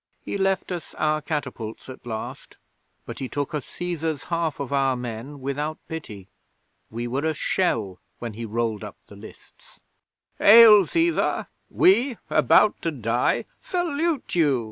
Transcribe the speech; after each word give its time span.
He 0.23 0.35
left 0.35 0.71
us 0.71 0.95
our 0.95 1.21
catapults 1.21 1.87
at 1.87 2.07
last, 2.07 2.57
but 3.05 3.19
he 3.19 3.29
took 3.29 3.53
a 3.53 3.57
Cæsar's 3.57 4.23
half 4.33 4.59
of 4.59 4.73
our 4.73 4.95
men 4.95 5.39
without 5.41 5.77
pity. 5.87 6.27
We 6.89 7.05
were 7.07 7.23
a 7.23 7.35
shell 7.35 7.99
when 8.17 8.33
he 8.33 8.43
rolled 8.43 8.83
up 8.83 8.97
the 9.05 9.15
lists! 9.15 9.79
'"Hail, 10.39 10.85
Cæsar! 10.87 11.49
We, 11.69 12.17
about 12.31 12.81
to 12.81 12.89
die, 12.89 13.45
salute 13.61 14.33
you!" 14.33 14.59